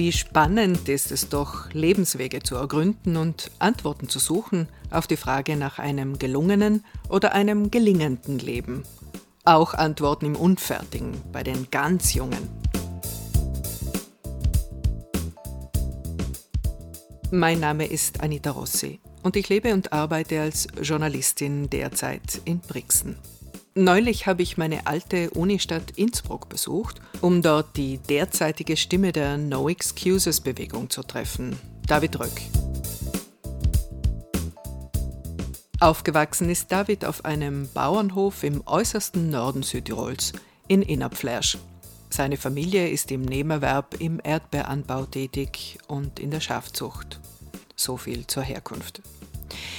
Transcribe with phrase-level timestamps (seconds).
[0.00, 5.58] Wie spannend ist es doch, Lebenswege zu ergründen und Antworten zu suchen auf die Frage
[5.58, 8.84] nach einem gelungenen oder einem gelingenden Leben.
[9.44, 12.48] Auch Antworten im Unfertigen, bei den ganz Jungen.
[17.30, 23.16] Mein Name ist Anita Rossi und ich lebe und arbeite als Journalistin derzeit in Brixen.
[23.80, 29.70] Neulich habe ich meine alte Unistadt Innsbruck besucht, um dort die derzeitige Stimme der No
[29.70, 32.42] Excuses Bewegung zu treffen, David Röck.
[35.80, 40.34] Aufgewachsen ist David auf einem Bauernhof im äußersten Norden Südtirols,
[40.68, 41.56] in Innerpflersch.
[42.10, 47.18] Seine Familie ist im Nebenerwerb im Erdbeeranbau tätig und in der Schafzucht.
[47.76, 49.00] So viel zur Herkunft.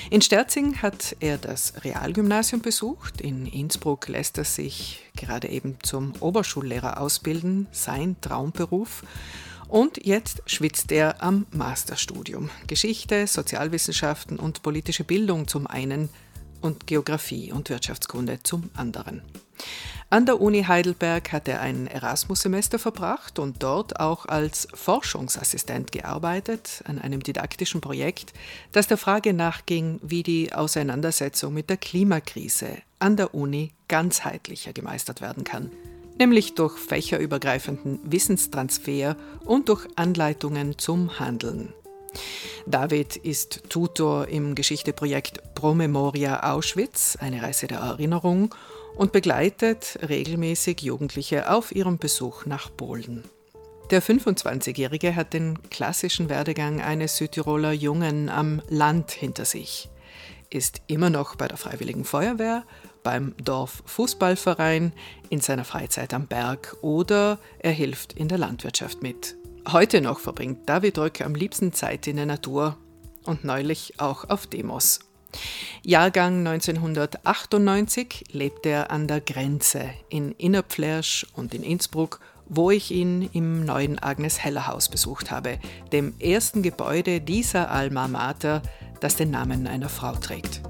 [0.10, 3.22] In Sterzing hat er das Realgymnasium besucht.
[3.22, 9.04] In Innsbruck lässt er sich gerade eben zum Oberschullehrer ausbilden, sein Traumberuf.
[9.68, 12.50] Und jetzt schwitzt er am Masterstudium.
[12.68, 16.10] Geschichte, Sozialwissenschaften und politische Bildung zum einen
[16.60, 19.22] und Geographie und Wirtschaftskunde zum anderen.
[20.14, 26.84] An der Uni Heidelberg hat er ein Erasmus-Semester verbracht und dort auch als Forschungsassistent gearbeitet
[26.86, 28.34] an einem didaktischen Projekt,
[28.74, 35.22] das der Frage nachging, wie die Auseinandersetzung mit der Klimakrise an der Uni ganzheitlicher gemeistert
[35.22, 35.72] werden kann,
[36.20, 39.16] nämlich durch fächerübergreifenden Wissenstransfer
[39.46, 41.74] und durch Anleitungen zum Handeln.
[42.68, 48.54] David ist Tutor im Geschichteprojekt Promemoria Auschwitz, eine Reise der Erinnerung,
[48.96, 53.24] und begleitet regelmäßig Jugendliche auf ihrem Besuch nach Polen.
[53.92, 59.90] Der 25-Jährige hat den klassischen Werdegang eines Südtiroler Jungen am Land hinter sich,
[60.50, 62.64] ist immer noch bei der Freiwilligen Feuerwehr,
[63.04, 64.94] beim Dorffußballverein,
[65.30, 69.36] in seiner Freizeit am Berg oder er hilft in der Landwirtschaft mit.
[69.68, 72.78] Heute noch verbringt David Röck am liebsten Zeit in der Natur
[73.24, 75.00] und neulich auch auf Demos.
[75.84, 83.30] Jahrgang 1998 lebt er an der Grenze in Innerpflersch und in Innsbruck, wo ich ihn
[83.34, 85.58] im neuen Agnes Heller Haus besucht habe,
[85.92, 88.62] dem ersten Gebäude dieser Alma Mater,
[89.00, 90.62] das den Namen einer Frau trägt.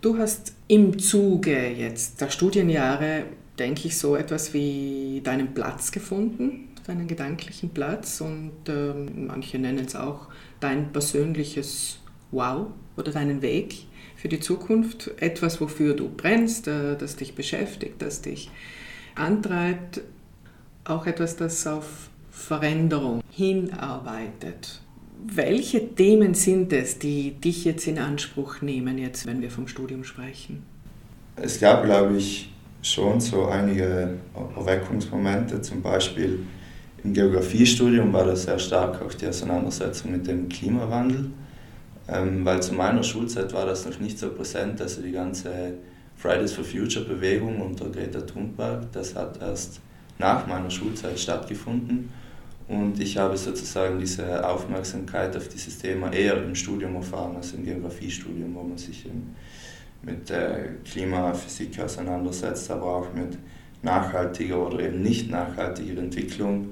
[0.00, 3.24] Du hast im Zuge jetzt der Studienjahre,
[3.58, 9.84] denke ich, so etwas wie deinen Platz gefunden, deinen gedanklichen Platz und ähm, manche nennen
[9.84, 10.28] es auch
[10.60, 11.98] dein persönliches
[12.30, 13.84] Wow oder deinen Weg
[14.16, 15.10] für die Zukunft.
[15.18, 18.50] Etwas, wofür du brennst, äh, das dich beschäftigt, das dich
[19.14, 20.00] antreibt.
[20.84, 24.80] Auch etwas, das auf Veränderung hinarbeitet.
[25.24, 30.04] Welche Themen sind es, die dich jetzt in Anspruch nehmen, jetzt, wenn wir vom Studium
[30.04, 30.62] sprechen?
[31.36, 32.52] Es gab, glaube ich,
[32.82, 34.14] schon so einige
[34.56, 35.60] Erweckungsmomente.
[35.62, 36.40] Zum Beispiel
[37.04, 41.30] im Geografiestudium war das sehr stark auch die Auseinandersetzung mit dem Klimawandel.
[42.08, 45.74] Ähm, weil zu meiner Schulzeit war das noch nicht so präsent, also die ganze
[46.16, 49.80] Fridays for Future Bewegung unter Greta Thunberg, das hat erst
[50.18, 52.10] nach meiner Schulzeit stattgefunden.
[52.72, 57.64] Und ich habe sozusagen diese Aufmerksamkeit auf dieses Thema eher im Studium erfahren als im
[57.66, 59.06] Geografiestudium, wo man sich
[60.00, 63.36] mit der Klimaphysik auseinandersetzt, aber auch mit
[63.82, 66.70] nachhaltiger oder eben nicht nachhaltiger Entwicklung,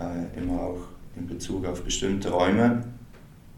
[0.00, 0.80] äh, immer auch
[1.16, 2.84] in Bezug auf bestimmte Räume.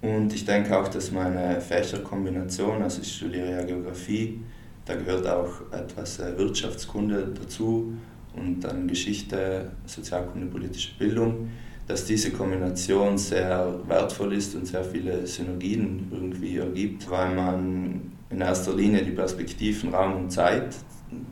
[0.02, 4.40] Und ich denke auch, dass meine Fächerkombination, also ich studiere ja Geografie,
[4.84, 7.92] da gehört auch etwas äh, Wirtschaftskunde dazu
[8.34, 11.50] und dann Geschichte, Sozialkunde, politische Bildung
[11.86, 18.40] dass diese Kombination sehr wertvoll ist und sehr viele Synergien irgendwie ergibt, weil man in
[18.40, 20.74] erster Linie die Perspektiven Raum und Zeit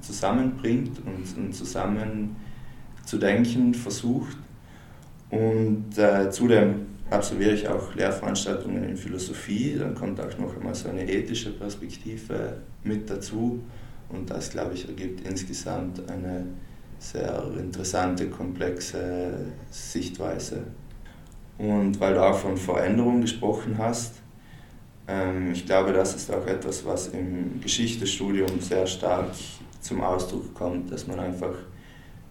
[0.00, 2.36] zusammenbringt und, und zusammen
[3.04, 4.36] zu denken versucht.
[5.30, 10.88] Und äh, zudem absolviere ich auch Lehrveranstaltungen in Philosophie, dann kommt auch noch einmal so
[10.88, 13.60] eine ethische Perspektive mit dazu
[14.08, 16.44] und das, glaube ich, ergibt insgesamt eine
[17.02, 19.34] sehr interessante, komplexe
[19.70, 20.62] Sichtweise.
[21.58, 24.14] Und weil du auch von Veränderung gesprochen hast,
[25.08, 29.30] ähm, ich glaube, das ist auch etwas, was im Geschichtestudium sehr stark
[29.80, 31.54] zum Ausdruck kommt, dass man einfach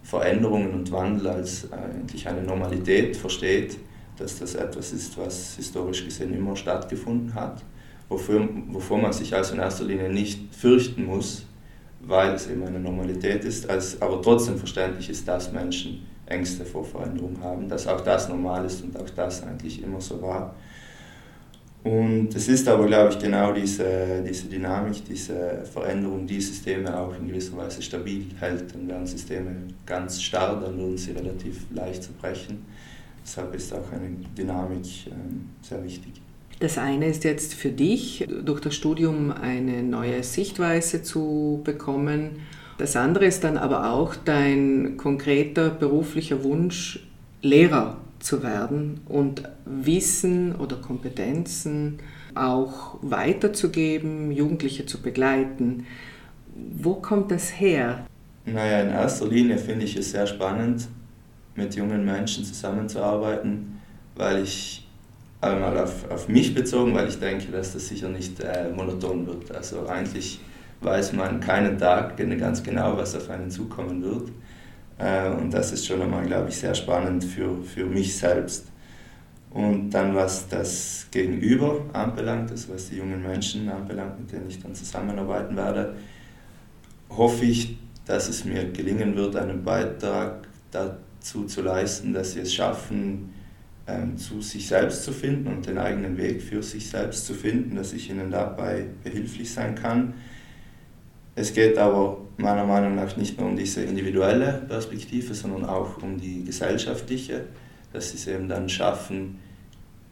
[0.02, 3.76] Veränderungen und Wandel als eigentlich eine Normalität versteht,
[4.16, 7.62] dass das etwas ist, was historisch gesehen immer stattgefunden hat,
[8.08, 11.46] wofür, wovor man sich also in erster Linie nicht fürchten muss,
[12.06, 16.84] weil es eben eine Normalität ist, als, aber trotzdem verständlich ist, dass Menschen Ängste vor
[16.84, 20.54] Veränderung haben, dass auch das normal ist und auch das eigentlich immer so war.
[21.84, 27.12] Und es ist aber, glaube ich, genau diese, diese Dynamik, diese Veränderung, die Systeme auch
[27.16, 28.72] in gewisser Weise stabil hält.
[28.72, 29.50] Denn wären Systeme
[29.84, 32.64] ganz starr, dann würden sie relativ leicht zerbrechen.
[33.24, 36.22] Deshalb ist auch eine Dynamik ähm, sehr wichtig.
[36.58, 42.40] Das eine ist jetzt für dich, durch das Studium eine neue Sichtweise zu bekommen.
[42.78, 47.06] Das andere ist dann aber auch dein konkreter beruflicher Wunsch,
[47.42, 51.98] Lehrer zu werden und Wissen oder Kompetenzen
[52.34, 55.86] auch weiterzugeben, Jugendliche zu begleiten.
[56.54, 58.06] Wo kommt das her?
[58.44, 60.88] Naja, in erster Linie finde ich es sehr spannend,
[61.54, 63.80] mit jungen Menschen zusammenzuarbeiten,
[64.16, 64.81] weil ich
[65.42, 69.54] einmal auf, auf mich bezogen, weil ich denke, dass das sicher nicht äh, monoton wird.
[69.54, 70.40] Also eigentlich
[70.80, 74.30] weiß man keinen Tag ganz genau, was auf einen zukommen wird.
[74.98, 78.66] Äh, und das ist schon einmal, glaube ich, sehr spannend für, für mich selbst.
[79.50, 84.62] Und dann, was das Gegenüber anbelangt, also was die jungen Menschen anbelangt, mit denen ich
[84.62, 85.94] dann zusammenarbeiten werde,
[87.10, 92.54] hoffe ich, dass es mir gelingen wird, einen Beitrag dazu zu leisten, dass sie es
[92.54, 93.31] schaffen,
[93.86, 97.76] ähm, zu sich selbst zu finden und den eigenen Weg für sich selbst zu finden,
[97.76, 100.14] dass ich ihnen dabei behilflich sein kann
[101.34, 106.20] es geht aber meiner Meinung nach nicht nur um diese individuelle Perspektive, sondern auch um
[106.20, 107.44] die gesellschaftliche,
[107.92, 109.38] dass sie es eben dann schaffen,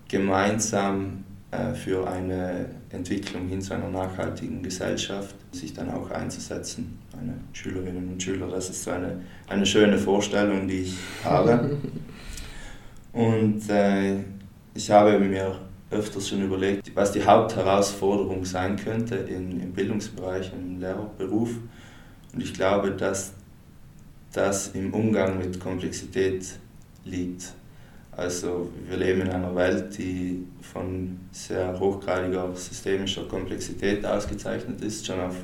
[0.09, 7.35] gemeinsam äh, für eine Entwicklung hin zu einer nachhaltigen Gesellschaft sich dann auch einzusetzen, meine
[7.53, 8.49] Schülerinnen und Schüler.
[8.49, 11.77] Das ist so eine, eine schöne Vorstellung, die ich habe.
[13.13, 14.19] Und äh,
[14.75, 15.59] ich habe mir
[15.91, 21.51] öfters schon überlegt, was die Hauptherausforderung sein könnte in, im Bildungsbereich, im Lehrerberuf.
[22.33, 23.33] Und ich glaube, dass
[24.33, 26.47] das im Umgang mit Komplexität
[27.05, 27.53] liegt.
[28.13, 35.21] Also wir leben in einer Welt, die von sehr hochgradiger systemischer Komplexität ausgezeichnet ist, schon
[35.21, 35.37] auf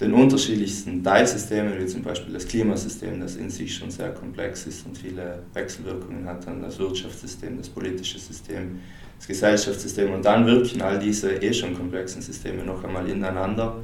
[0.00, 4.84] den unterschiedlichsten Teilsystemen, wie zum Beispiel das Klimasystem, das in sich schon sehr komplex ist
[4.86, 8.80] und viele Wechselwirkungen hat, dann das Wirtschaftssystem, das politische System,
[9.18, 13.76] das Gesellschaftssystem und dann wirken all diese eh schon komplexen Systeme noch einmal ineinander.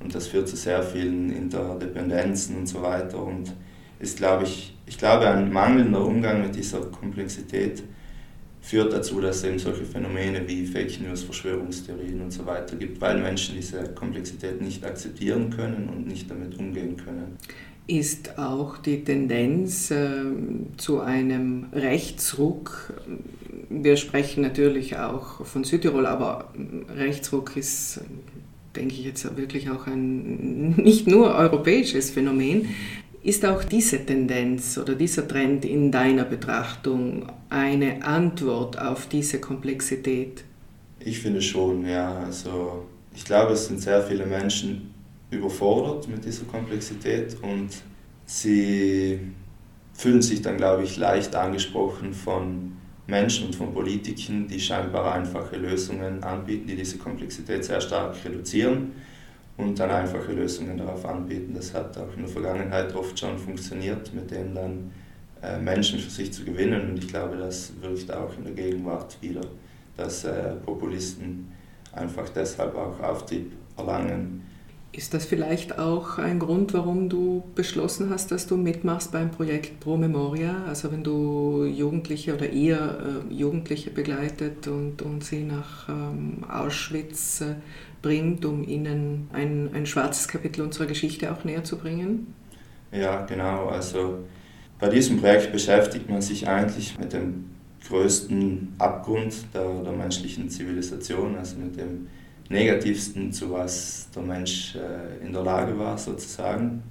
[0.00, 3.52] Und das führt zu sehr vielen Interdependenzen und so weiter und
[3.98, 7.82] ist, glaube ich, ich glaube, ein mangelnder Umgang mit dieser Komplexität
[8.60, 13.00] führt dazu, dass es eben solche Phänomene wie Fake News, Verschwörungstheorien und so weiter gibt,
[13.00, 17.36] weil Menschen diese Komplexität nicht akzeptieren können und nicht damit umgehen können.
[17.86, 20.24] Ist auch die Tendenz äh,
[20.76, 22.92] zu einem Rechtsruck,
[23.70, 26.52] wir sprechen natürlich auch von Südtirol, aber
[26.94, 28.00] Rechtsruck ist,
[28.76, 32.68] denke ich jetzt wirklich auch ein nicht nur europäisches Phänomen,
[33.28, 40.44] ist auch diese Tendenz oder dieser Trend in deiner Betrachtung eine Antwort auf diese Komplexität?
[40.98, 42.20] Ich finde schon, ja.
[42.20, 44.94] Also ich glaube, es sind sehr viele Menschen
[45.30, 47.68] überfordert mit dieser Komplexität und
[48.24, 49.20] sie
[49.92, 52.72] fühlen sich dann, glaube ich, leicht angesprochen von
[53.06, 58.92] Menschen und von Politiken, die scheinbar einfache Lösungen anbieten, die diese Komplexität sehr stark reduzieren
[59.58, 61.52] und dann einfache Lösungen darauf anbieten.
[61.54, 64.90] Das hat auch in der Vergangenheit oft schon funktioniert, mit denen dann
[65.42, 66.90] äh, Menschen für sich zu gewinnen.
[66.90, 69.42] Und ich glaube, das wirkt auch in der Gegenwart wieder,
[69.96, 71.52] dass äh, Populisten
[71.92, 74.48] einfach deshalb auch Auftrieb erlangen
[74.90, 79.80] ist das vielleicht auch ein Grund, warum du beschlossen hast, dass du mitmachst beim Projekt
[79.80, 80.64] Pro Memoria?
[80.66, 87.42] Also wenn du Jugendliche oder ihr äh, Jugendliche begleitet und, und sie nach ähm, Auschwitz
[87.42, 87.54] äh,
[88.02, 92.34] bringt, um ihnen ein, ein schwarzes Kapitel unserer Geschichte auch näher zu bringen?
[92.92, 93.68] Ja, genau.
[93.68, 94.20] Also
[94.78, 97.50] bei diesem Projekt beschäftigt man sich eigentlich mit dem
[97.86, 102.08] größten Abgrund der, der menschlichen Zivilisation, also mit dem
[102.48, 106.82] Negativsten, zu was der Mensch äh, in der Lage war, sozusagen.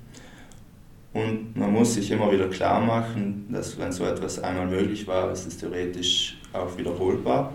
[1.13, 5.31] Und man muss sich immer wieder klar machen, dass wenn so etwas einmal möglich war,
[5.31, 7.51] ist es theoretisch auch wiederholbar.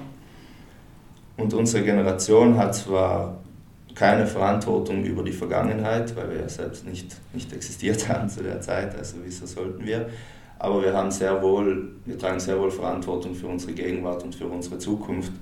[1.36, 3.38] Und unsere Generation hat zwar
[3.94, 8.60] keine Verantwortung über die Vergangenheit, weil wir ja selbst nicht, nicht existiert haben zu der
[8.60, 10.08] Zeit, also wieso sollten wir,
[10.58, 14.46] aber wir, haben sehr wohl, wir tragen sehr wohl Verantwortung für unsere Gegenwart und für
[14.46, 15.32] unsere Zukunft.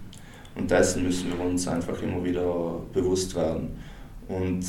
[0.55, 3.77] Und dessen müssen wir uns einfach immer wieder bewusst werden.
[4.29, 4.65] Und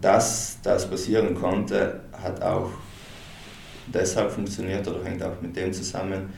[0.00, 2.70] dass das passieren konnte, hat auch
[3.86, 6.30] deshalb funktioniert oder hängt auch mit dem zusammen,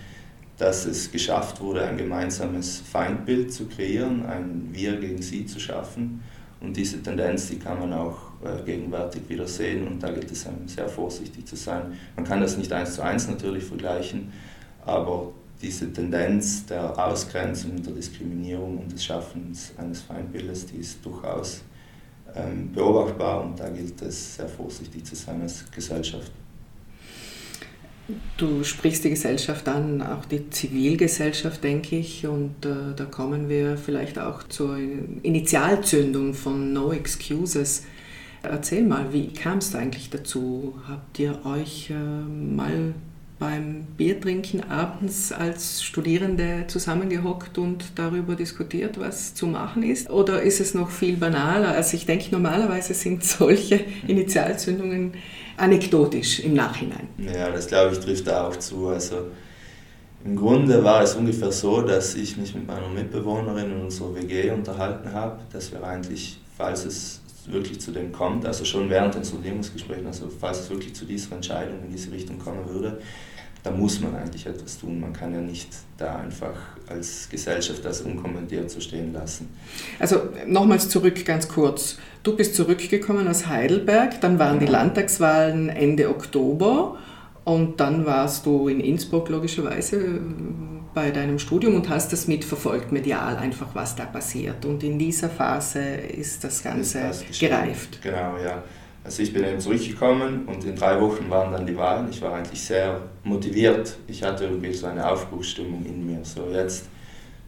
[0.62, 6.22] dass es geschafft wurde, ein gemeinsames Feindbild zu kreieren, ein Wir gegen Sie zu schaffen.
[6.60, 10.46] Und diese Tendenz, die kann man auch äh, gegenwärtig wieder sehen und da gilt es
[10.66, 11.98] sehr vorsichtig zu sein.
[12.14, 14.32] Man kann das nicht eins zu eins natürlich vergleichen,
[14.86, 21.62] aber diese Tendenz der Ausgrenzung, der Diskriminierung und des Schaffens eines Feindbildes, die ist durchaus
[22.36, 26.30] ähm, beobachtbar und da gilt es sehr vorsichtig zu sein als Gesellschaft.
[28.36, 33.76] Du sprichst die Gesellschaft an, auch die Zivilgesellschaft, denke ich, und äh, da kommen wir
[33.76, 34.76] vielleicht auch zur
[35.22, 37.84] Initialzündung von No Excuses.
[38.42, 40.74] Erzähl mal, wie kam es eigentlich dazu?
[40.88, 42.94] Habt ihr euch äh, mal
[43.42, 50.10] beim Biertrinken abends als Studierende zusammengehockt und darüber diskutiert, was zu machen ist?
[50.10, 51.72] Oder ist es noch viel banaler?
[51.72, 55.14] Also ich denke, normalerweise sind solche Initialzündungen
[55.56, 57.08] anekdotisch im Nachhinein.
[57.18, 58.86] Ja, das glaube ich trifft da auch zu.
[58.86, 59.26] Also
[60.24, 64.52] im Grunde war es ungefähr so, dass ich mich mit meiner Mitbewohnerin in unserer WG
[64.52, 69.24] unterhalten habe, dass wir eigentlich, falls es wirklich zu dem kommt, also schon während den
[69.24, 73.00] Sondierungsgesprächen, also falls es wirklich zu dieser Entscheidung in diese Richtung kommen würde,
[73.62, 75.00] da muss man eigentlich etwas tun.
[75.00, 76.54] Man kann ja nicht da einfach
[76.88, 79.48] als Gesellschaft das unkommentiert so stehen lassen.
[79.98, 81.98] Also nochmals zurück ganz kurz.
[82.22, 86.98] Du bist zurückgekommen aus Heidelberg, dann waren die Landtagswahlen Ende Oktober
[87.44, 90.20] und dann warst du in Innsbruck logischerweise
[90.94, 94.64] bei deinem Studium und hast das mitverfolgt, medial einfach, was da passiert.
[94.64, 98.02] Und in dieser Phase ist das Ganze ist das gereift.
[98.02, 98.62] Genau, ja.
[99.04, 102.08] Also ich bin eben zurückgekommen und in drei Wochen waren dann die Wahlen.
[102.10, 103.96] Ich war eigentlich sehr motiviert.
[104.06, 106.24] Ich hatte irgendwie so eine Aufbruchsstimmung in mir.
[106.24, 106.86] So jetzt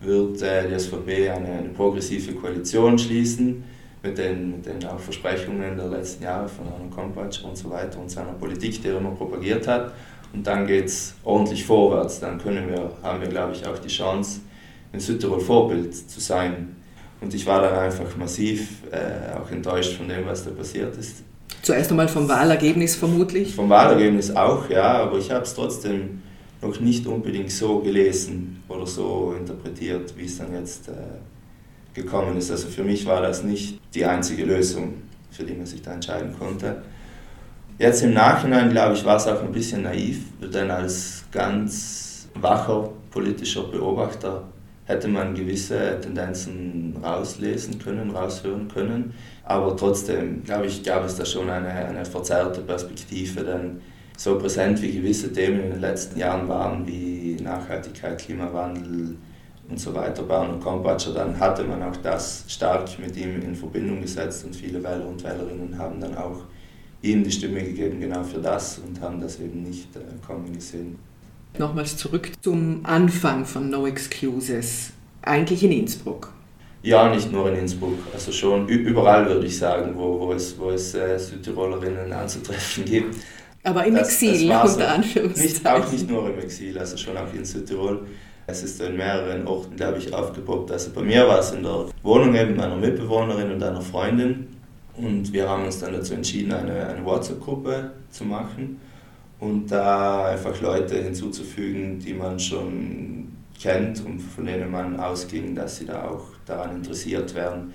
[0.01, 3.63] wird äh, die SVP eine, eine, progressive Koalition schließen
[4.03, 8.01] mit den, mit den auch Versprechungen der letzten Jahre von Arno Kompatsch und so weiter
[8.01, 9.93] und seiner Politik, die er immer propagiert hat.
[10.33, 12.19] Und dann geht es ordentlich vorwärts.
[12.19, 14.41] Dann können wir, haben wir, glaube ich, auch die Chance,
[14.93, 16.77] in Südtirol Vorbild zu sein.
[17.21, 21.23] Und ich war dann einfach massiv äh, auch enttäuscht von dem, was da passiert ist.
[21.63, 23.55] Zuerst einmal vom Wahlergebnis vermutlich?
[23.55, 26.23] Vom Wahlergebnis auch, ja, aber ich habe es trotzdem
[26.61, 30.93] noch nicht unbedingt so gelesen oder so interpretiert, wie es dann jetzt äh,
[31.95, 32.51] gekommen ist.
[32.51, 34.95] Also für mich war das nicht die einzige Lösung,
[35.31, 36.83] für die man sich da entscheiden konnte.
[37.79, 42.91] Jetzt im Nachhinein, glaube ich, war es auch ein bisschen naiv, denn als ganz wacher
[43.11, 44.45] politischer Beobachter
[44.87, 49.15] hätte man gewisse Tendenzen rauslesen können, raushören können.
[49.45, 53.81] Aber trotzdem, glaube ich, gab es da schon eine, eine verzerrte Perspektive, denn
[54.17, 59.17] so präsent wie gewisse Themen in den letzten Jahren waren, wie Nachhaltigkeit, Klimawandel
[59.69, 63.55] und so weiter, Bahn und Kompatscher, dann hatte man auch das stark mit ihm in
[63.55, 66.43] Verbindung gesetzt und viele Wähler und Wählerinnen haben dann auch
[67.03, 70.99] ihm die Stimme gegeben, genau für das und haben das eben nicht äh, kommen gesehen.
[71.57, 74.91] Nochmals zurück zum Anfang von No Excuses,
[75.23, 76.33] eigentlich in Innsbruck.
[76.83, 80.71] Ja, nicht nur in Innsbruck, also schon überall würde ich sagen, wo, wo es, wo
[80.71, 83.15] es äh, Südtirolerinnen anzutreffen gibt.
[83.63, 85.53] Aber im das, Exil, das unter Anführungszeichen.
[85.53, 88.05] Nicht, auch nicht nur im Exil, also schon auch in Südtirol.
[88.49, 90.73] Es ist in mehreren Orten, glaube ich, aufgepoppt.
[90.73, 94.49] Also bei mir war es in der Wohnung eben meiner Mitbewohnerin und einer Freundin.
[94.97, 98.81] Und wir haben uns dann dazu entschieden, eine, eine WhatsApp-Gruppe zu machen
[99.45, 103.29] und da einfach Leute hinzuzufügen, die man schon
[103.61, 107.73] kennt und von denen man ausging, dass sie da auch daran interessiert wären,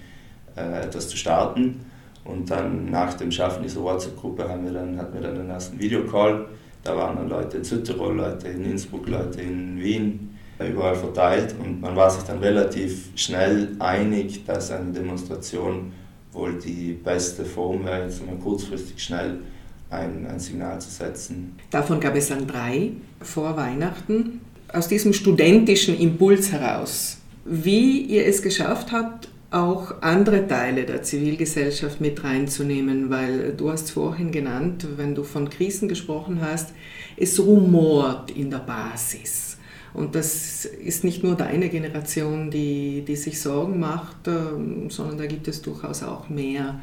[0.55, 1.85] äh, etwas zu starten.
[2.25, 6.47] Und dann nach dem Schaffen dieser WhatsApp-Gruppe hatten wir dann, den ersten Videocall.
[6.83, 11.55] Da waren dann Leute in Südtirol, Leute in Innsbruck, Leute in Wien, überall verteilt.
[11.63, 15.91] Und man war sich dann relativ schnell einig, dass eine Demonstration
[16.31, 19.39] wohl die beste Form wäre, jetzt mal kurzfristig schnell
[19.89, 21.55] ein, ein Signal zu setzen.
[21.69, 22.91] Davon gab es dann drei
[23.21, 24.41] vor Weihnachten.
[24.71, 32.01] Aus diesem studentischen Impuls heraus, wie ihr es geschafft habt, auch andere Teile der Zivilgesellschaft
[32.01, 36.73] mit reinzunehmen, weil du hast vorhin genannt, wenn du von Krisen gesprochen hast,
[37.17, 39.57] es rumort in der Basis.
[39.93, 45.25] Und das ist nicht nur deine Generation, die, die sich Sorgen macht, ähm, sondern da
[45.25, 46.79] gibt es durchaus auch mehr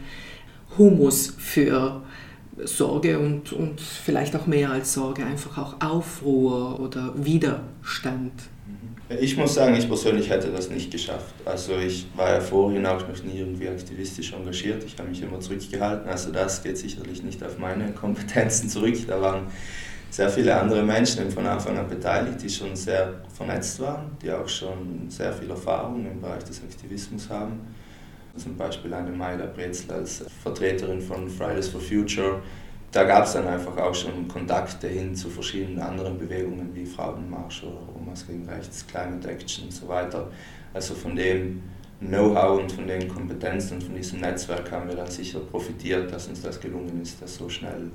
[0.76, 2.02] Humus für
[2.64, 8.32] Sorge und, und vielleicht auch mehr als Sorge, einfach auch Aufruhr oder Widerstand.
[9.08, 11.34] Ich muss sagen, ich persönlich hätte das nicht geschafft.
[11.44, 14.82] Also ich war ja vorhin auch noch nie irgendwie aktivistisch engagiert.
[14.84, 16.08] Ich habe mich immer zurückgehalten.
[16.08, 18.96] Also das geht sicherlich nicht auf meine Kompetenzen zurück.
[19.06, 19.46] Da waren
[20.10, 24.48] sehr viele andere Menschen von Anfang an beteiligt, die schon sehr vernetzt waren, die auch
[24.48, 27.60] schon sehr viel Erfahrung im Bereich des Aktivismus haben.
[28.36, 32.42] Zum Beispiel eine Maida Brezel als Vertreterin von Fridays for Future.
[32.92, 37.64] Da gab es dann einfach auch schon Kontakte hin zu verschiedenen anderen Bewegungen wie Frauenmarsch
[37.64, 40.30] oder Omas gegen Rechts, Climate Action und so weiter.
[40.72, 41.62] Also von dem
[42.00, 46.28] Know-how und von den Kompetenzen und von diesem Netzwerk haben wir dann sicher profitiert, dass
[46.28, 47.90] uns das gelungen ist, das so schnell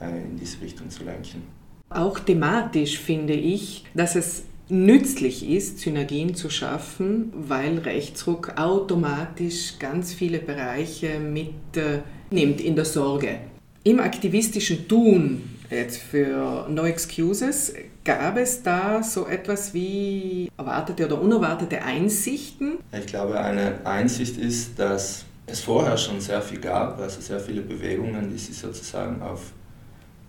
[0.00, 1.42] äh, in diese Richtung zu lenken.
[1.90, 10.12] Auch thematisch finde ich, dass es nützlich ist, Synergien zu schaffen, weil Rechtsruck automatisch ganz
[10.12, 13.38] viele Bereiche mitnimmt äh, in der Sorge.
[13.84, 21.20] Im aktivistischen Tun, jetzt für No Excuses, gab es da so etwas wie erwartete oder
[21.20, 22.78] unerwartete Einsichten?
[22.96, 27.62] Ich glaube, eine Einsicht ist, dass es vorher schon sehr viel gab, also sehr viele
[27.62, 29.52] Bewegungen, die sich sozusagen auf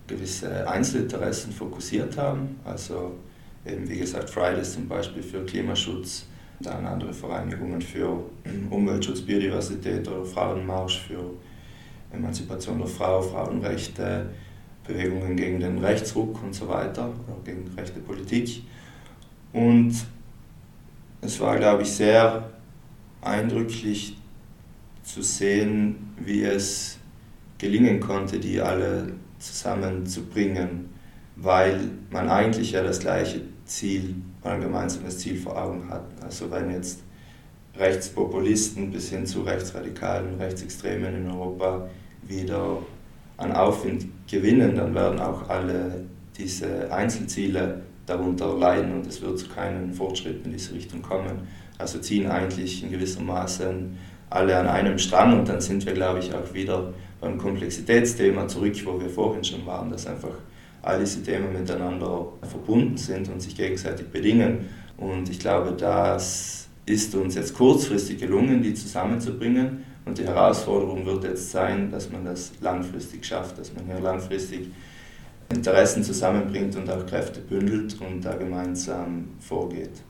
[0.06, 2.56] gewisse Einzelinteressen fokussiert haben.
[2.64, 3.12] Also
[3.66, 6.26] eben wie gesagt Fridays zum Beispiel für Klimaschutz,
[6.60, 8.22] dann andere Vereinigungen für
[8.70, 11.34] Umweltschutz, Biodiversität oder Frauenmarsch für
[12.12, 14.30] Emanzipation der Frau, Frauenrechte,
[14.86, 18.62] Bewegungen gegen den Rechtsruck und so weiter, oder gegen rechte Politik.
[19.52, 19.94] Und
[21.20, 22.50] es war, glaube ich, sehr
[23.22, 24.16] eindrücklich
[25.02, 26.98] zu sehen, wie es
[27.58, 30.90] gelingen konnte, die alle zusammenzubringen,
[31.36, 36.04] weil man eigentlich ja das gleiche Ziel, ein gemeinsames Ziel vor Augen hat.
[36.22, 37.00] Also wenn jetzt
[37.76, 41.88] Rechtspopulisten bis hin zu Rechtsradikalen, Rechtsextremen in Europa
[42.22, 42.78] wieder
[43.36, 46.04] an Aufwind gewinnen, dann werden auch alle
[46.36, 51.48] diese Einzelziele darunter leiden und es wird zu keinen Fortschritten in diese Richtung kommen.
[51.78, 53.74] Also ziehen eigentlich in gewissem Maße
[54.30, 58.74] alle an einem Strang und dann sind wir, glaube ich, auch wieder beim Komplexitätsthema zurück,
[58.84, 60.34] wo wir vorhin schon waren, dass einfach
[60.84, 64.68] all diese Themen miteinander verbunden sind und sich gegenseitig bedingen.
[64.96, 69.84] Und ich glaube, das ist uns jetzt kurzfristig gelungen, die zusammenzubringen.
[70.04, 74.68] Und die Herausforderung wird jetzt sein, dass man das langfristig schafft, dass man hier langfristig
[75.48, 80.02] Interessen zusammenbringt und auch Kräfte bündelt und da gemeinsam vorgeht.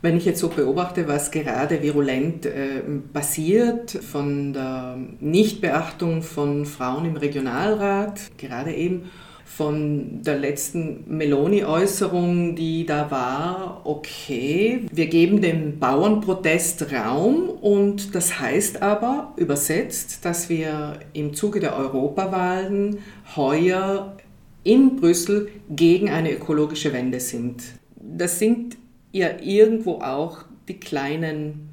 [0.00, 2.80] Wenn ich jetzt so beobachte, was gerade virulent äh,
[3.12, 9.10] passiert von der Nichtbeachtung von Frauen im Regionalrat, gerade eben
[9.44, 18.40] von der letzten Meloni-Äußerung, die da war, okay, wir geben dem Bauernprotest Raum und das
[18.40, 22.98] heißt aber übersetzt, dass wir im Zuge der Europawahlen
[23.36, 24.16] heuer
[24.64, 27.62] in Brüssel gegen eine ökologische Wende sind.
[27.96, 28.76] Das sind
[29.12, 31.71] ja irgendwo auch die kleinen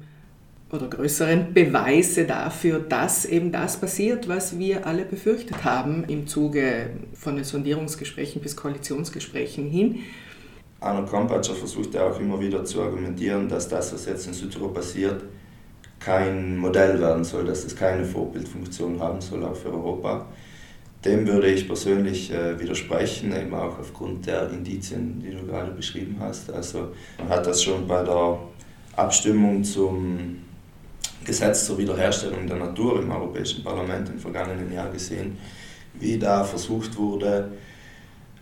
[0.72, 6.90] oder größeren Beweise dafür, dass eben das passiert, was wir alle befürchtet haben im Zuge
[7.14, 10.00] von den Sondierungsgesprächen bis Koalitionsgesprächen hin.
[10.80, 14.72] Arno Kompatscher versucht ja auch immer wieder zu argumentieren, dass das, was jetzt in Südtirol
[14.72, 15.24] passiert,
[15.98, 20.26] kein Modell werden soll, dass es keine Vorbildfunktion haben soll, auch für Europa.
[21.04, 26.16] Dem würde ich persönlich äh, widersprechen, eben auch aufgrund der Indizien, die du gerade beschrieben
[26.20, 26.50] hast.
[26.50, 28.38] Also man hat das schon bei der
[28.96, 30.36] Abstimmung zum
[31.24, 35.38] Gesetz zur Wiederherstellung der Natur im Europäischen Parlament im vergangenen Jahr gesehen,
[35.94, 37.50] wie da versucht wurde,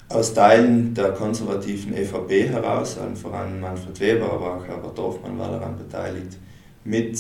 [0.08, 5.50] aus Teilen der konservativen EVP heraus, allen voran Manfred Weber, aber auch Herbert Dorfmann war
[5.50, 6.38] daran beteiligt,
[6.84, 7.18] mit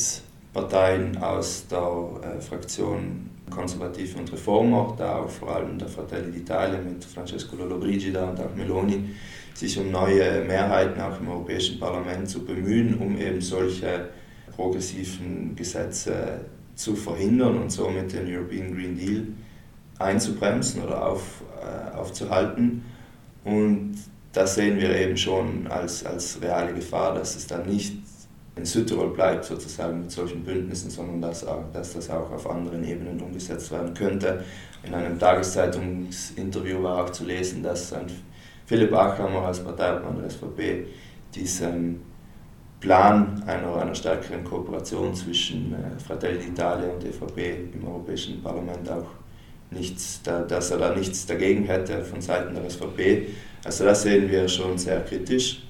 [0.54, 1.78] Parteien aus der
[2.22, 8.30] äh, Fraktion Konservative und Reformer, da auch vor allem der Fratelli d'Italia mit Francesco Lollobrigida
[8.30, 9.10] und auch Meloni,
[9.54, 14.08] sich um neue Mehrheiten auch im Europäischen Parlament zu bemühen, um eben solche
[14.58, 16.40] progressiven Gesetze
[16.74, 19.26] zu verhindern und somit den European Green Deal
[19.98, 22.84] einzubremsen oder auf, äh, aufzuhalten.
[23.44, 23.94] Und
[24.32, 27.94] das sehen wir eben schon als, als reale Gefahr, dass es dann nicht
[28.56, 32.84] in Südtirol bleibt sozusagen mit solchen Bündnissen, sondern dass, auch, dass das auch auf anderen
[32.84, 34.44] Ebenen umgesetzt werden könnte.
[34.82, 37.94] In einem Tageszeitungsinterview war auch zu lesen, dass
[38.66, 40.86] Philipp Achammer als Parteiobmann der SVP
[41.34, 42.00] diesen
[42.80, 49.08] Plan einer, einer stärkeren Kooperation zwischen äh, Fratelli d'Italia und EVP im Europäischen Parlament auch
[49.70, 53.26] nichts, da, dass er da nichts dagegen hätte von Seiten der SVP.
[53.64, 55.64] Also das sehen wir schon sehr kritisch.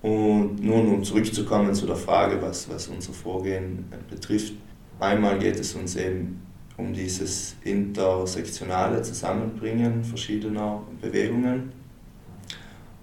[0.00, 4.54] Und nun, um zurückzukommen zu der Frage, was, was unser Vorgehen äh, betrifft.
[4.98, 6.40] Einmal geht es uns eben
[6.76, 11.72] um dieses intersektionale Zusammenbringen verschiedener Bewegungen.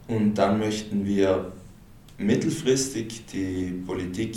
[0.07, 1.51] Und dann möchten wir
[2.19, 4.35] mittelfristig die Politik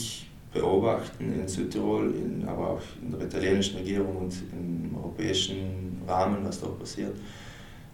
[0.53, 6.61] beobachten in Südtirol, in, aber auch in der italienischen Regierung und im europäischen Rahmen, was
[6.61, 7.16] dort passiert.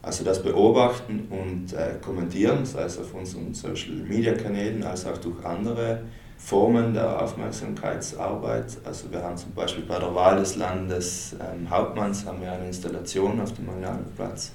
[0.02, 6.02] Also das beobachten und äh, kommentieren, sei es auf unseren Social-Media-Kanälen als auch durch andere
[6.36, 8.78] Formen der Aufmerksamkeitsarbeit.
[8.84, 13.40] Also wir haben zum Beispiel bei der Wahl des Landeshauptmanns ähm, haben wir eine Installation
[13.40, 14.52] auf dem Magnanenplatz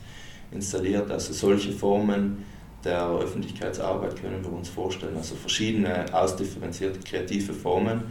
[0.52, 1.12] installiert.
[1.12, 2.46] Also solche Formen
[2.84, 5.16] der Öffentlichkeitsarbeit können wir uns vorstellen.
[5.16, 8.04] Also verschiedene ausdifferenzierte kreative Formen.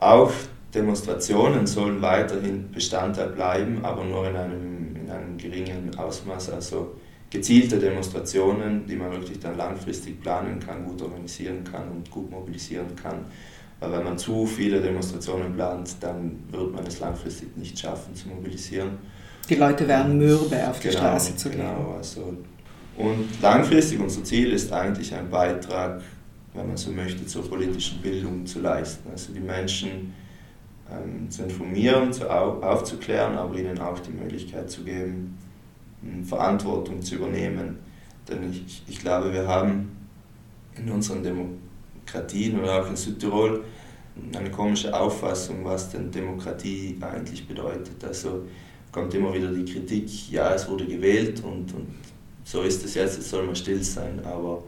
[0.00, 0.32] Auch
[0.74, 6.50] Demonstrationen sollen weiterhin Bestandteil bleiben, aber nur in einem, in einem geringen Ausmaß.
[6.50, 6.96] Also
[7.30, 12.94] gezielte Demonstrationen, die man wirklich dann langfristig planen kann, gut organisieren kann und gut mobilisieren
[13.00, 13.24] kann.
[13.80, 18.28] Weil wenn man zu viele Demonstrationen plant, dann wird man es langfristig nicht schaffen zu
[18.28, 18.98] mobilisieren.
[19.48, 21.60] Die Leute werden mürbe, auf die genau, Straße zu gehen.
[21.60, 22.36] Genau, also
[22.96, 26.00] und langfristig unser Ziel ist eigentlich ein Beitrag,
[26.54, 29.10] wenn man so möchte, zur politischen Bildung zu leisten.
[29.10, 30.14] Also die Menschen
[30.90, 35.36] ähm, zu informieren, zu au aufzuklären, aber ihnen auch die Möglichkeit zu geben,
[36.24, 37.78] Verantwortung zu übernehmen.
[38.28, 39.90] Denn ich, ich glaube, wir haben
[40.76, 43.64] in unseren Demokratien oder auch in Südtirol
[44.36, 48.02] eine komische Auffassung, was denn Demokratie eigentlich bedeutet.
[48.04, 48.46] Also
[48.90, 51.88] kommt immer wieder die Kritik, ja, es wurde gewählt und, und
[52.46, 54.20] so ist es jetzt, jetzt soll man still sein.
[54.24, 54.62] Aber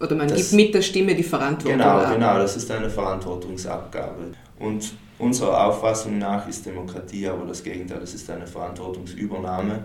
[0.00, 2.14] Oder man das, gibt mit der Stimme die Verantwortung genau, ab.
[2.14, 4.32] Genau, das ist eine Verantwortungsabgabe.
[4.58, 9.84] Und unserer Auffassung nach ist Demokratie aber das Gegenteil, das ist eine Verantwortungsübernahme,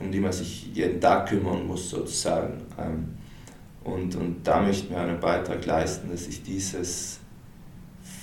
[0.00, 2.62] um die man sich jeden Tag kümmern muss sozusagen.
[2.78, 3.08] Ähm,
[3.84, 7.20] und, und da möchten wir einen Beitrag leisten, dass sich dieses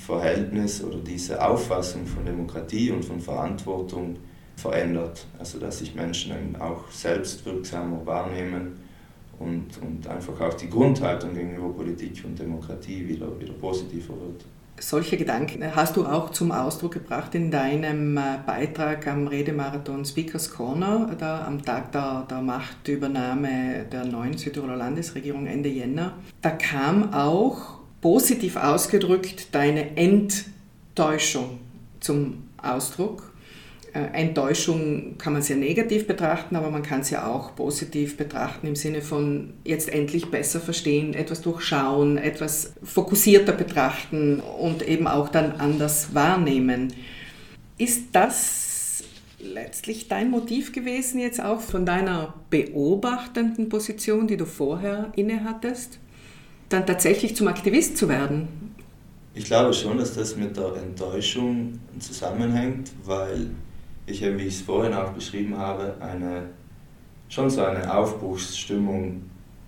[0.08, 4.18] Verhältnis oder diese Auffassung von Demokratie und von Verantwortung
[4.58, 5.26] verändert.
[5.40, 8.80] Also dass sich Menschen auch selbstwirksamer wahrnehmen
[9.40, 14.44] und, und einfach auch die Grundhaltung gegenüber Politik und Demokratie wieder, wieder positiver wird.
[14.80, 20.52] Solche Gedanken hast du auch zum Ausdruck gebracht in deinem äh, Beitrag am Redemarathon Speakers
[20.52, 26.14] Corner, da am Tag der, der Machtübernahme der neuen Südtiroler Landesregierung Ende Jänner.
[26.44, 31.58] Da kam auch positiv ausgedrückt deine Enttäuschung
[32.00, 33.34] zum Ausdruck.
[33.98, 38.68] Äh, Enttäuschung kann man sehr negativ betrachten, aber man kann es ja auch positiv betrachten
[38.68, 45.30] im Sinne von jetzt endlich besser verstehen, etwas durchschauen, etwas fokussierter betrachten und eben auch
[45.30, 46.94] dann anders wahrnehmen.
[47.78, 49.04] Ist das
[49.40, 56.00] letztlich dein Motiv gewesen, jetzt auch von deiner beobachtenden Position, die du vorher innehattest,
[56.70, 58.48] dann tatsächlich zum Aktivist zu werden?
[59.34, 63.52] Ich glaube schon, dass das mit der Enttäuschung zusammenhängt, weil
[64.08, 66.50] ich eben, wie ich es vorhin auch beschrieben habe, eine,
[67.30, 69.22] schon so eine Aufbruchsstimmung,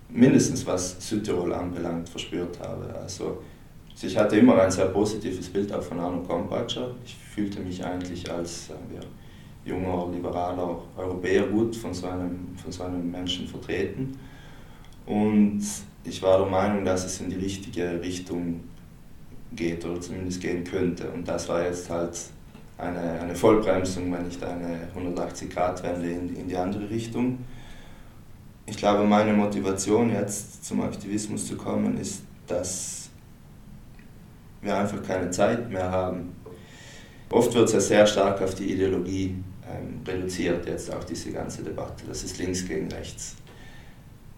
[0.10, 2.92] mindestens was Südtirol anbelangt, verspürt habe.
[2.96, 3.44] Also
[4.02, 6.96] ich hatte immer ein sehr positives Bild auch von Arno Kompatscher.
[7.06, 9.02] Ich fühlte mich eigentlich als sagen wir,
[9.66, 14.18] junger, liberaler Europäer gut von so, einem, von so einem Menschen vertreten.
[15.06, 15.62] Und
[16.06, 18.62] ich war der Meinung, dass es in die richtige Richtung
[19.52, 21.10] geht oder zumindest gehen könnte.
[21.12, 22.18] Und das war jetzt halt
[22.80, 27.40] eine, eine Vollbremsung, wenn nicht eine 180-Grad-Wende in, in die andere Richtung.
[28.66, 33.10] Ich glaube, meine Motivation jetzt zum Aktivismus zu kommen ist, dass
[34.62, 36.36] wir einfach keine Zeit mehr haben.
[37.30, 39.36] Oft wird es ja sehr stark auf die Ideologie
[39.70, 42.06] ähm, reduziert, jetzt auch diese ganze Debatte.
[42.08, 43.36] Das ist links gegen rechts.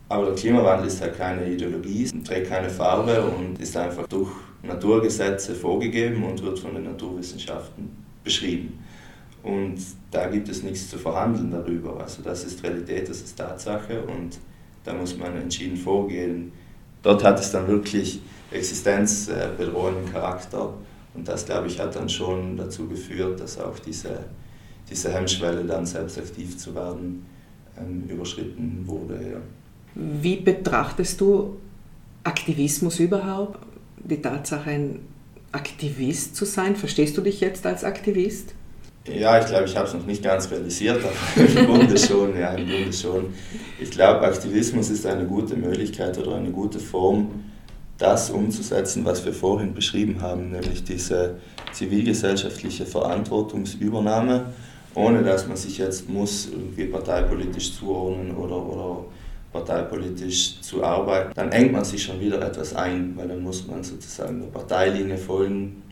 [0.09, 4.29] Aber der Klimawandel ist halt keine Ideologie, trägt keine Farbe und ist einfach durch
[4.61, 8.79] Naturgesetze vorgegeben und wird von den Naturwissenschaften beschrieben.
[9.43, 9.77] Und
[10.11, 11.99] da gibt es nichts zu verhandeln darüber.
[11.99, 14.37] Also das ist Realität, das ist Tatsache und
[14.83, 16.51] da muss man entschieden vorgehen.
[17.01, 20.73] Dort hat es dann wirklich existenzbedrohenden Charakter
[21.13, 24.25] und das, glaube ich, hat dann schon dazu geführt, dass auch diese,
[24.89, 27.25] diese Hemmschwelle, dann selbst aktiv zu werden,
[27.77, 29.15] ähm, überschritten wurde.
[29.15, 29.37] Ja.
[29.95, 31.57] Wie betrachtest du
[32.23, 33.59] Aktivismus überhaupt?
[33.97, 34.99] Die Tatsache, ein
[35.51, 36.75] Aktivist zu sein?
[36.75, 38.53] Verstehst du dich jetzt als Aktivist?
[39.07, 42.53] Ja, ich glaube, ich habe es noch nicht ganz realisiert, aber im Grunde schon, ja,
[42.53, 43.33] im Grunde schon.
[43.79, 47.43] Ich glaube, Aktivismus ist eine gute Möglichkeit oder eine gute Form,
[47.97, 51.35] das umzusetzen, was wir vorhin beschrieben haben, nämlich diese
[51.71, 54.53] zivilgesellschaftliche Verantwortungsübernahme,
[54.93, 59.05] ohne dass man sich jetzt muss irgendwie parteipolitisch zuordnen oder, oder
[59.51, 63.83] parteipolitisch zu arbeiten, dann engt man sich schon wieder etwas ein, weil dann muss man
[63.83, 65.83] sozusagen der Parteilinie folgen.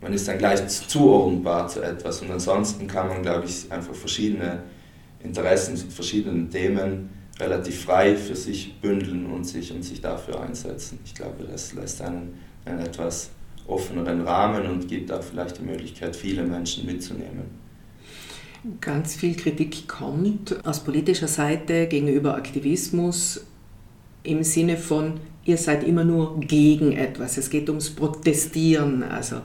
[0.00, 4.62] Man ist dann gleich zuordnenbar zu etwas und ansonsten kann man, glaube ich, einfach verschiedene
[5.22, 10.98] Interessen zu verschiedenen Themen relativ frei für sich bündeln und sich, und sich dafür einsetzen.
[11.04, 13.30] Ich glaube, das lässt einen, einen etwas
[13.66, 17.59] offeneren Rahmen und gibt auch vielleicht die Möglichkeit, viele Menschen mitzunehmen.
[18.82, 23.46] Ganz viel Kritik kommt aus politischer Seite gegenüber Aktivismus
[24.22, 25.14] im Sinne von,
[25.46, 27.38] ihr seid immer nur gegen etwas.
[27.38, 29.36] Es geht ums Protestieren also,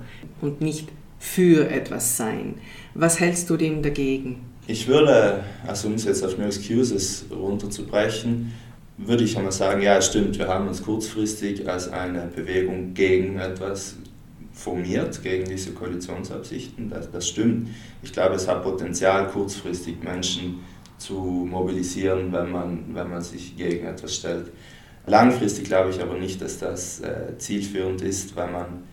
[0.42, 2.56] und nicht für etwas sein.
[2.94, 4.42] Was hältst du dem dagegen?
[4.68, 8.52] Ich würde, also um es jetzt auf No Excuses runterzubrechen,
[8.98, 13.96] würde ich einmal sagen, ja, stimmt, wir haben uns kurzfristig als eine Bewegung gegen etwas
[14.56, 16.90] formiert gegen diese Koalitionsabsichten.
[16.90, 17.70] Das, das stimmt.
[18.02, 20.64] Ich glaube, es hat Potenzial, kurzfristig Menschen
[20.98, 21.14] zu
[21.50, 24.52] mobilisieren, wenn man, wenn man sich gegen etwas stellt.
[25.06, 28.84] Langfristig glaube ich aber nicht, dass das äh, zielführend ist, weil, man,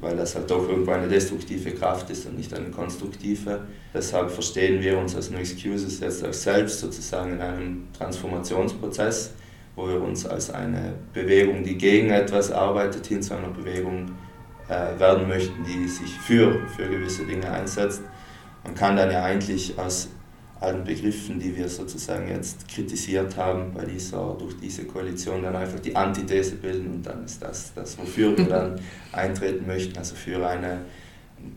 [0.00, 3.62] weil das halt doch irgendwo eine destruktive Kraft ist und nicht eine konstruktive.
[3.92, 9.32] Deshalb verstehen wir uns als No Excuses jetzt auch selbst sozusagen in einem Transformationsprozess,
[9.74, 14.12] wo wir uns als eine Bewegung, die gegen etwas arbeitet, hin zu einer Bewegung
[14.68, 18.02] äh, werden möchten, die sich für, für gewisse Dinge einsetzt.
[18.62, 20.08] Man kann dann ja eigentlich aus
[20.60, 25.80] allen Begriffen, die wir sozusagen jetzt kritisiert haben, bei dieser, durch diese Koalition dann einfach
[25.80, 28.80] die Antithese bilden und dann ist das das, wofür wir dann
[29.12, 30.80] eintreten möchten, also für eine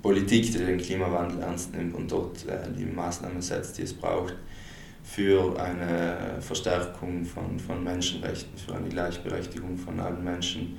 [0.01, 4.35] Politik, die den Klimawandel ernst nimmt und dort äh, die Maßnahmen setzt, die es braucht,
[5.03, 10.77] für eine Verstärkung von, von Menschenrechten, für eine Gleichberechtigung von allen Menschen,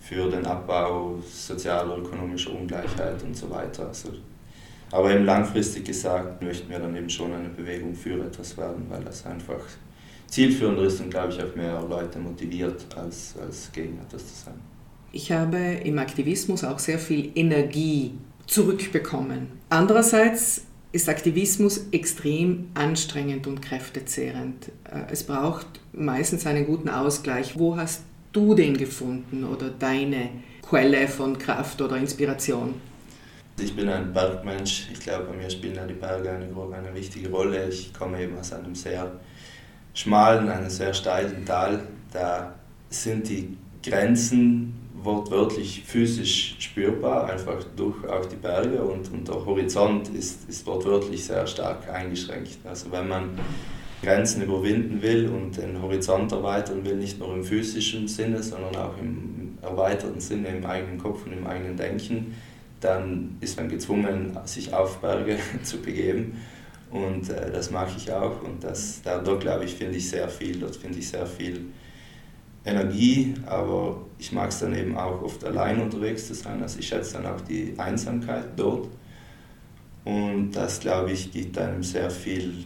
[0.00, 3.86] für den Abbau sozialer, ökonomischer Ungleichheit und so weiter.
[3.88, 4.08] Also
[4.92, 9.04] aber eben langfristig gesagt möchten wir dann eben schon eine Bewegung für etwas werden, weil
[9.04, 9.60] das einfach
[10.26, 14.54] zielführender ist und, glaube ich, auch mehr Leute motiviert, als, als gegen etwas zu sein.
[15.12, 18.12] Ich habe im Aktivismus auch sehr viel Energie
[18.46, 19.48] zurückbekommen.
[19.68, 24.68] Andererseits ist Aktivismus extrem anstrengend und kräftezehrend.
[24.84, 27.58] Äh, es braucht meistens einen guten Ausgleich.
[27.58, 30.30] Wo hast du den gefunden oder deine
[30.62, 32.74] Quelle von Kraft oder Inspiration?
[33.58, 34.88] Ich bin ein Bergmensch.
[34.92, 37.68] Ich glaube, bei mir spielen die Berge eine, eine wichtige Rolle.
[37.68, 39.20] Ich komme eben aus einem sehr
[39.92, 41.82] schmalen, einem sehr steilen Tal.
[42.12, 42.54] Da
[42.88, 50.08] sind die Grenzen wortwörtlich physisch spürbar, einfach durch auch die Berge und, und der Horizont
[50.08, 52.58] ist, ist wortwörtlich sehr stark eingeschränkt.
[52.64, 53.30] Also wenn man
[54.02, 58.96] Grenzen überwinden will und den Horizont erweitern will, nicht nur im physischen Sinne, sondern auch
[58.98, 62.34] im erweiterten Sinne, im eigenen Kopf und im eigenen Denken,
[62.80, 66.38] dann ist man gezwungen, sich auf Berge zu begeben.
[66.90, 68.42] Und äh, das mache ich auch.
[68.42, 70.58] Und das, da, dort, glaube ich, finde ich sehr viel.
[70.58, 71.66] Dort finde ich sehr viel
[72.64, 76.60] Energie, aber ich mag es dann eben auch oft allein unterwegs zu sein.
[76.62, 78.88] Also ich schätze dann auch die Einsamkeit dort.
[80.04, 82.64] Und das, glaube ich, gibt einem sehr viel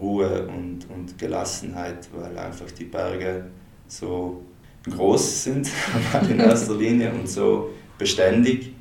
[0.00, 3.46] Ruhe und, und Gelassenheit, weil einfach die Berge
[3.86, 4.42] so
[4.88, 5.68] groß sind
[6.30, 8.72] in erster Linie und so beständig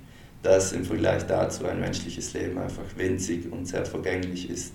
[0.48, 4.74] dass im Vergleich dazu ein menschliches Leben einfach winzig und sehr vergänglich ist.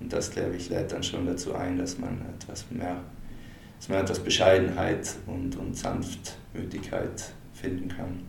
[0.00, 3.02] Und das, glaube ich, lädt dann schon dazu ein, dass man etwas mehr,
[3.78, 8.22] dass man etwas Bescheidenheit und, und Sanftmütigkeit finden kann.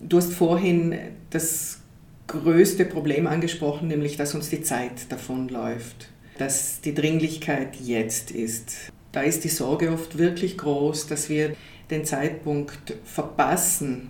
[0.00, 0.96] Du hast vorhin
[1.30, 1.80] das
[2.26, 6.08] größte Problem angesprochen, nämlich dass uns die Zeit davonläuft,
[6.40, 8.90] dass die Dringlichkeit jetzt ist.
[9.12, 11.54] Da ist die Sorge oft wirklich groß, dass wir
[11.90, 14.08] den Zeitpunkt verpassen,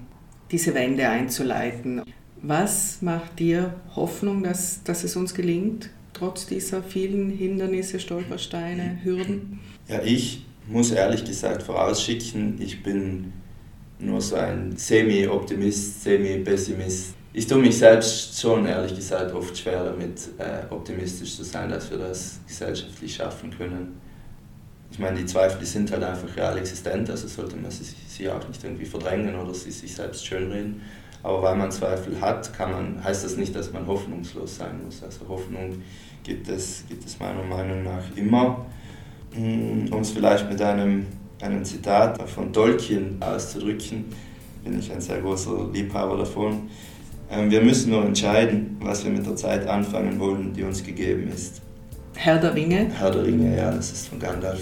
[0.52, 2.02] diese Wende einzuleiten.
[2.40, 9.58] Was macht dir Hoffnung, dass, dass es uns gelingt, trotz dieser vielen Hindernisse, Stolpersteine, Hürden?
[9.88, 13.32] Ja, ich muss ehrlich gesagt vorausschicken, ich bin
[13.98, 17.14] nur so ein Semi-Optimist, Semi-Pessimist.
[17.32, 21.88] Ich tue mich selbst schon ehrlich gesagt oft schwer damit, äh, optimistisch zu sein, dass
[21.88, 24.00] wir das gesellschaftlich schaffen können.
[24.90, 28.28] Ich meine, die Zweifel die sind halt einfach real existent, also sollte man sie, sie
[28.28, 30.82] auch nicht irgendwie verdrängen oder sie sich selbst schönreden.
[31.22, 35.00] Aber weil man Zweifel hat, kann man, heißt das nicht, dass man hoffnungslos sein muss.
[35.04, 35.80] Also Hoffnung
[36.24, 38.66] gibt es, gibt es meiner Meinung nach immer.
[39.34, 41.06] Hm, um es vielleicht mit einem,
[41.40, 44.06] einem Zitat von Tolkien auszudrücken,
[44.64, 46.68] bin ich ein sehr großer Liebhaber davon.
[47.30, 51.30] Ähm, wir müssen nur entscheiden, was wir mit der Zeit anfangen wollen, die uns gegeben
[51.32, 51.62] ist.
[52.16, 52.90] Herr der Ringe?
[52.98, 54.60] Herr der Ringe, ja, das ist von Gandalf.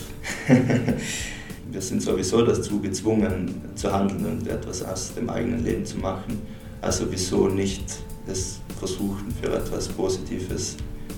[1.71, 6.43] wir sind sowieso dazu gezwungen zu handeln und etwas aus dem eigenen Leben zu machen.
[6.83, 7.85] Also wieso nicht
[8.27, 10.77] es versuchen, für etwas Positives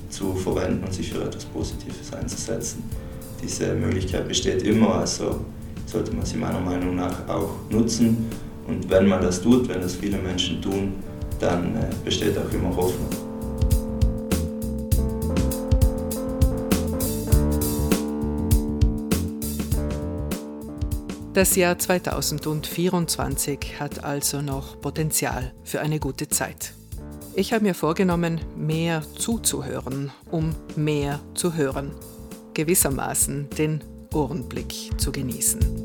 [0.08, 2.84] zu verwenden und sich für etwas Positives einzusetzen.
[3.42, 5.40] Diese Möglichkeit besteht immer, also
[5.86, 8.26] sollte man sie meiner Meinung nach auch nutzen.
[8.66, 10.92] Und wenn man das tut, wenn das viele Menschen tun,
[11.40, 13.08] dann äh, besteht auch immer Hoffnung.
[21.32, 26.74] Das Jahr 2024 hat also noch Potenzial für eine gute Zeit.
[27.34, 31.92] Ich habe mir vorgenommen, mehr zuzuhören, um mehr zu hören.
[32.54, 35.79] Gewissermaßen den Ohrenblick zu genießen.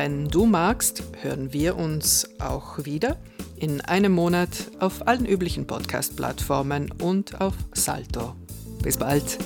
[0.00, 3.16] Wenn du magst, hören wir uns auch wieder
[3.56, 8.36] in einem Monat auf allen üblichen Podcast-Plattformen und auf Salto
[8.80, 9.38] bis bald.